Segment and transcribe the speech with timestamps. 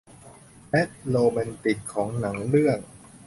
[0.71, 2.79] และโรแมนติกของหนังเรื่อง